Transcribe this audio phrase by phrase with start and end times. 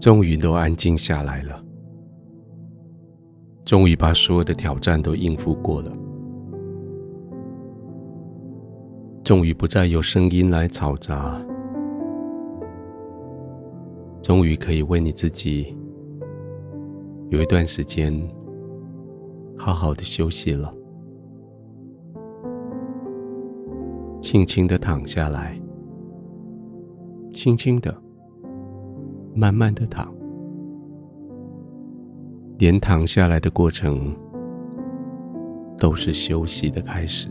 [0.00, 1.62] 终于都安静下来了，
[3.66, 5.92] 终于把所有的挑战都应付过了，
[9.22, 11.38] 终于不再有声音来嘈杂，
[14.22, 15.76] 终于可以为你自己
[17.28, 18.10] 有一段时间
[19.54, 20.74] 好好的休息了，
[24.22, 25.60] 轻轻的躺下来，
[27.34, 27.94] 轻轻的。
[29.40, 30.12] 慢慢的躺，
[32.58, 34.14] 连躺下来的过程
[35.78, 37.26] 都是休息的开始。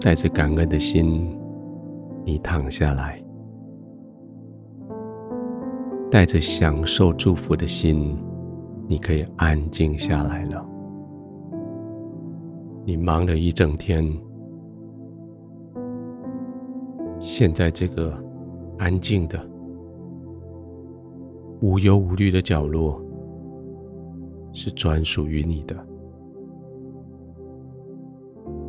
[0.00, 1.36] 带着感恩的心，
[2.24, 3.20] 你躺下来；
[6.08, 8.16] 带着享受祝福的心，
[8.86, 10.64] 你可以安静下来了。
[12.84, 14.08] 你忙了一整天。
[17.20, 18.18] 现在这个
[18.78, 19.38] 安静的、
[21.60, 22.98] 无忧无虑的角落，
[24.54, 25.76] 是专属于你的，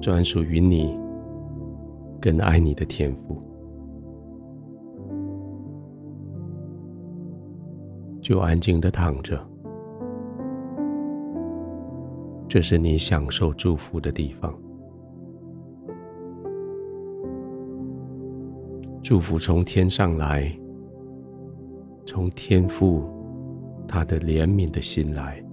[0.00, 0.98] 专属于你
[2.20, 3.40] 更爱你的天赋。
[8.20, 9.40] 就安静的躺着，
[12.48, 14.52] 这是你享受祝福的地方。
[19.10, 20.56] 祝福从天上来，
[22.06, 23.02] 从天父
[23.88, 25.44] 他的怜悯的心来，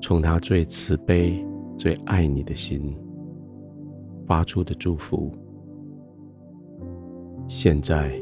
[0.00, 1.44] 从他最慈悲、
[1.76, 2.96] 最爱你的心
[4.28, 5.32] 发出的祝福。
[7.48, 8.12] 现在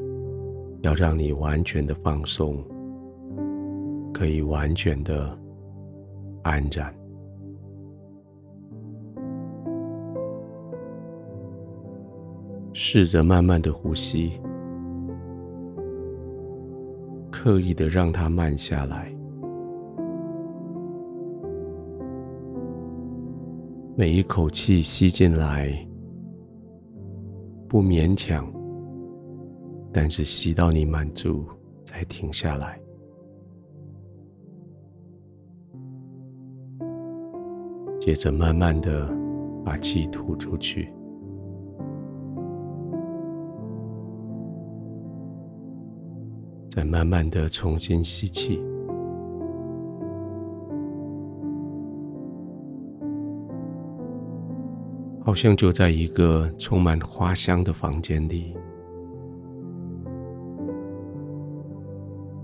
[0.81, 2.65] 要让你完全的放松，
[4.15, 5.39] 可以完全的
[6.45, 6.95] 安然。
[12.79, 14.39] 试着慢慢的呼吸，
[17.33, 19.11] 刻意的让它慢下来。
[23.97, 25.75] 每一口气吸进来，
[27.67, 28.47] 不勉强，
[29.91, 31.47] 但是吸到你满足
[31.83, 32.79] 才停下来。
[37.99, 39.11] 接着慢慢的
[39.65, 40.93] 把气吐出去。
[46.77, 48.61] 再慢慢的重新吸气，
[55.25, 58.55] 好像就在一个充满花香的房间里，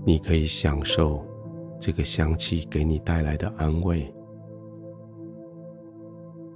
[0.03, 1.23] 你可以享受
[1.79, 4.11] 这个香气给你带来的安慰，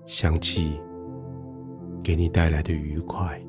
[0.08, 0.82] 香气
[2.02, 3.40] 给你带来的愉快。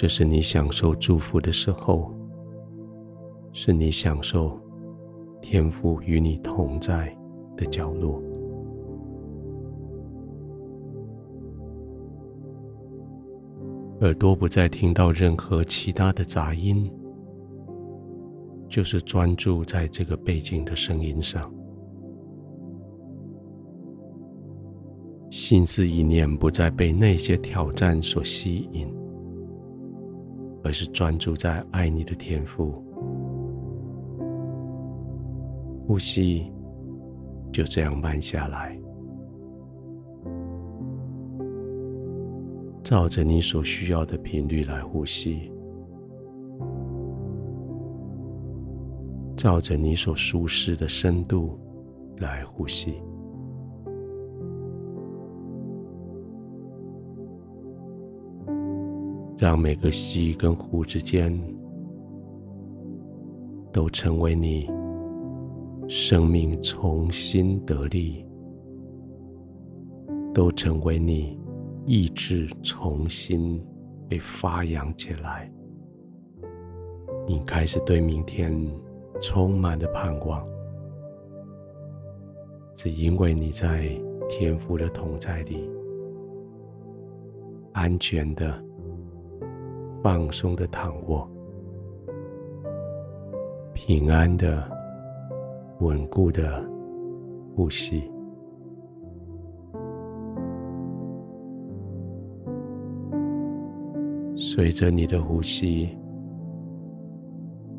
[0.00, 2.14] 这是你享受祝福的时候，
[3.52, 4.56] 是你享受
[5.42, 7.12] 天父与你同在
[7.56, 8.22] 的角落。
[14.02, 16.88] 耳朵不再听到任何其他的杂音，
[18.68, 21.52] 就是专注在这个背景的声音上。
[25.28, 28.96] 心思意念不再被那些挑战所吸引。
[30.68, 32.84] 而是专注在爱你的天赋，
[35.86, 36.52] 呼吸
[37.50, 38.78] 就这样慢下来，
[42.82, 45.50] 照着你所需要的频率来呼吸，
[49.38, 51.58] 照着你所舒适的深度
[52.18, 53.00] 来呼吸。
[59.38, 61.32] 让每个吸跟呼之间，
[63.72, 64.68] 都成为你
[65.86, 68.26] 生命重新得力，
[70.34, 71.38] 都成为你
[71.86, 73.64] 意志重新
[74.08, 75.48] 被发扬起来。
[77.24, 78.52] 你开始对明天
[79.20, 80.44] 充满了盼望，
[82.74, 83.88] 只因为你在
[84.28, 85.70] 天父的同在里，
[87.72, 88.67] 安全的。
[90.02, 91.28] 放松的躺卧，
[93.74, 94.62] 平安的、
[95.80, 96.64] 稳固的
[97.54, 98.10] 呼吸。
[104.36, 105.88] 随着你的呼吸，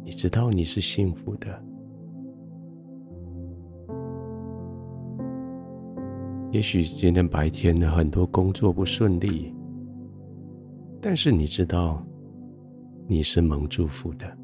[0.04, 1.48] 你知道你是幸福的。
[6.52, 9.56] 也许今天白天的很多工作不顺利。
[11.02, 12.04] 但是你知道，
[13.12, 14.38] 你是蒙祝福的，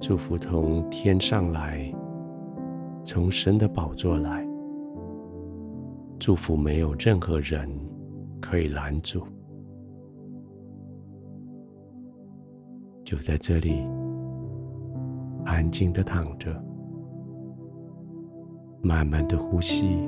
[0.00, 1.94] 祝福从天上来，
[3.04, 4.48] 从神的宝座来，
[6.18, 7.68] 祝福没有任何人
[8.40, 9.26] 可以拦阻。
[13.04, 13.86] 就在这里，
[15.44, 16.50] 安静的躺着，
[18.80, 19.98] 慢慢的呼吸，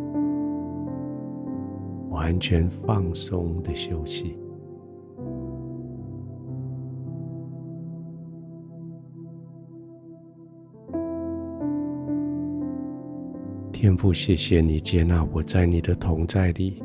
[2.09, 4.39] 完全放松的休息。
[13.79, 16.83] 天父，谢谢你接纳我在你的同在里，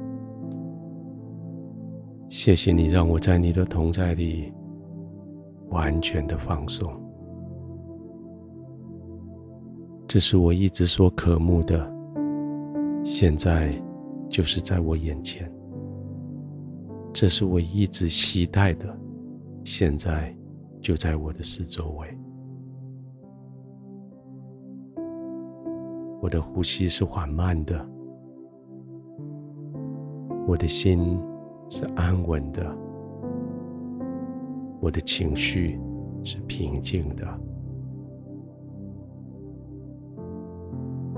[2.27, 4.51] 谢谢你让我在你的同在里。
[5.69, 6.91] 完全的放松，
[10.05, 11.89] 这是我一直所渴慕的，
[13.05, 13.73] 现在
[14.29, 15.47] 就是在我眼前；
[17.13, 18.93] 这是我一直期待的，
[19.63, 20.35] 现在
[20.81, 22.20] 就在我的四周围。
[26.21, 27.83] 我的呼吸是缓慢的，
[30.47, 31.19] 我的心
[31.67, 32.63] 是安稳的。
[34.79, 35.79] 我的情绪
[36.23, 37.23] 是平静的，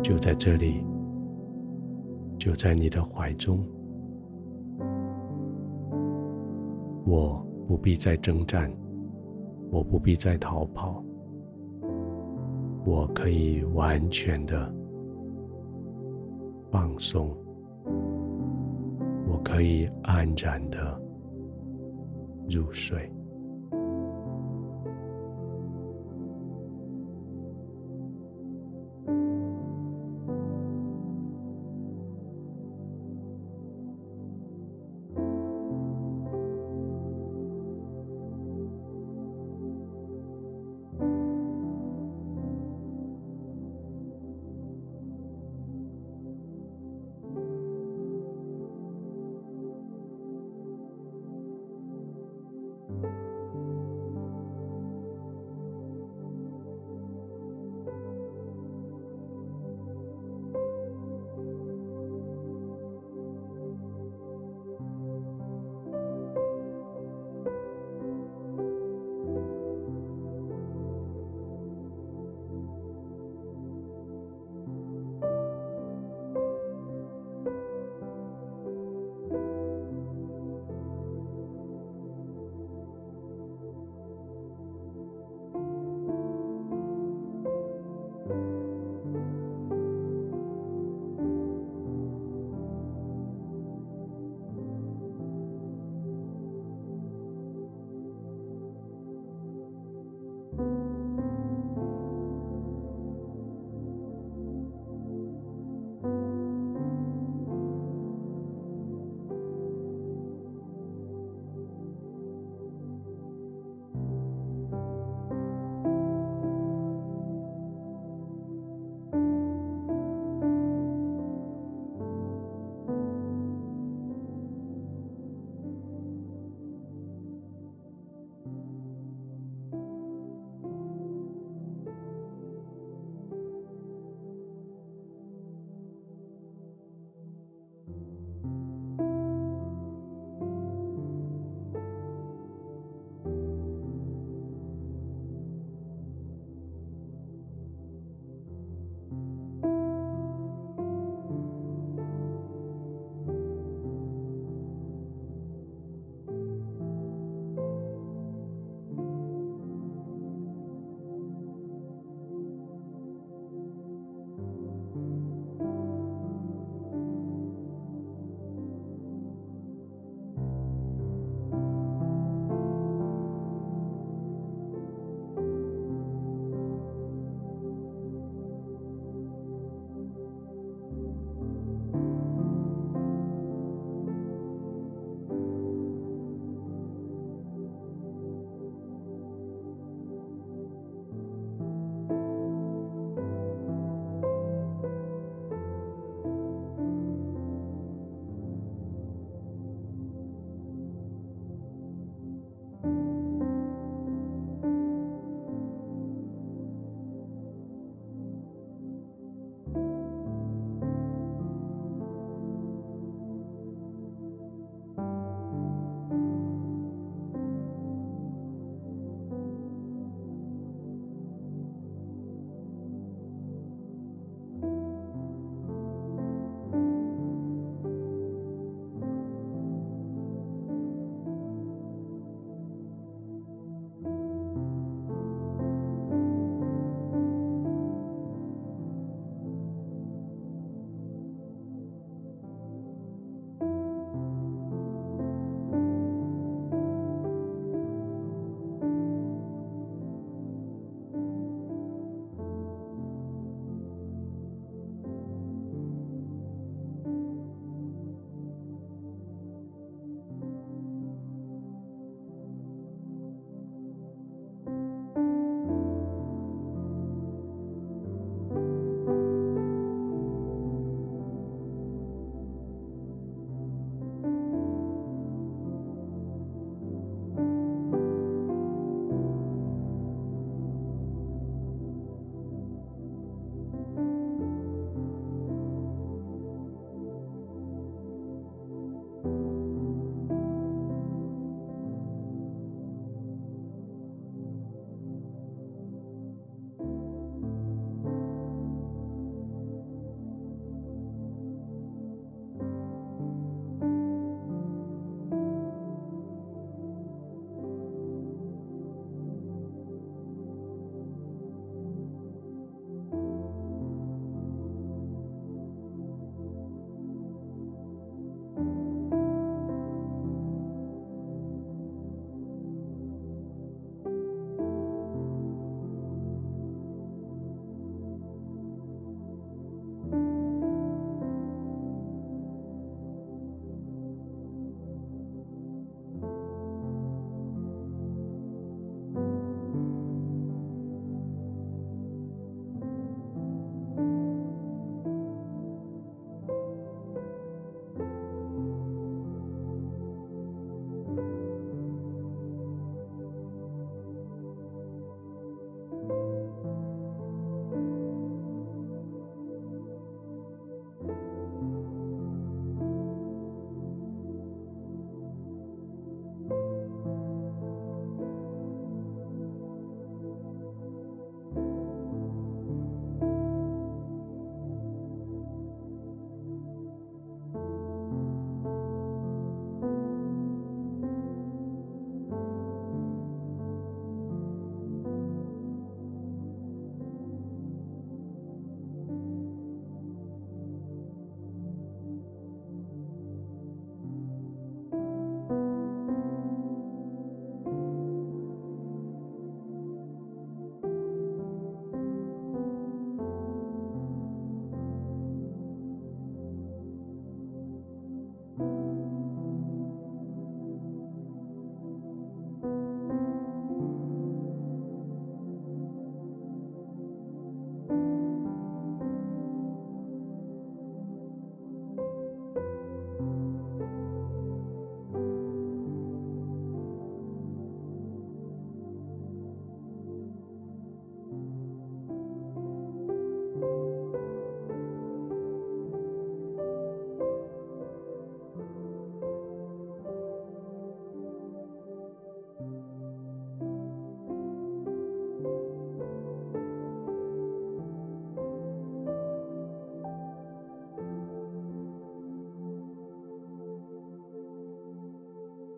[0.01, 0.85] 就在这里，
[2.37, 3.65] 就在你的怀中，
[7.05, 8.69] 我不必再征战，
[9.71, 11.01] 我不必再逃跑，
[12.85, 14.73] 我可以完全的
[16.73, 17.29] 放松，
[19.27, 20.99] 我可以安然的
[22.49, 23.11] 入睡。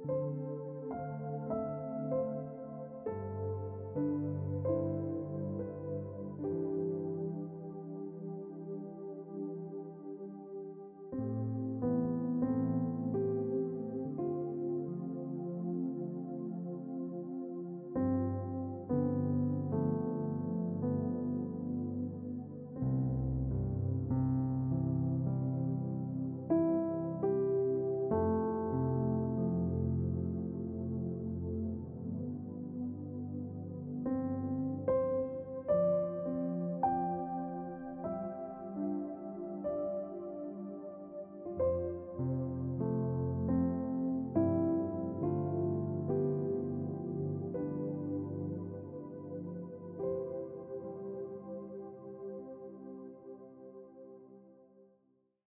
[0.07, 0.54] you.